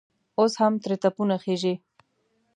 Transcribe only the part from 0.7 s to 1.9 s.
ترې تپونه خېژي.